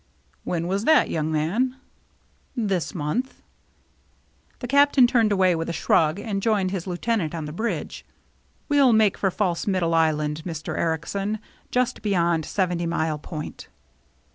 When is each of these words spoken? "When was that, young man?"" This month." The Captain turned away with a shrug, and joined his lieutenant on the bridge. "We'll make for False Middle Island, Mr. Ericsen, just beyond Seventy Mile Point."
"When 0.51 0.65
was 0.65 0.85
that, 0.85 1.11
young 1.11 1.31
man?"" 1.31 1.75
This 2.71 2.95
month." 2.95 3.43
The 4.57 4.67
Captain 4.67 5.05
turned 5.05 5.31
away 5.31 5.53
with 5.55 5.69
a 5.69 5.73
shrug, 5.73 6.17
and 6.17 6.41
joined 6.41 6.71
his 6.71 6.87
lieutenant 6.87 7.35
on 7.35 7.45
the 7.45 7.53
bridge. 7.53 8.03
"We'll 8.67 8.93
make 8.93 9.15
for 9.15 9.29
False 9.29 9.67
Middle 9.67 9.93
Island, 9.93 10.41
Mr. 10.43 10.75
Ericsen, 10.75 11.37
just 11.69 12.01
beyond 12.01 12.45
Seventy 12.45 12.87
Mile 12.87 13.19
Point." 13.19 13.67